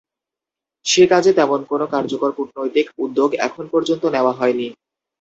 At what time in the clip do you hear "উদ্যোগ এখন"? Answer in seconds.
2.97-3.65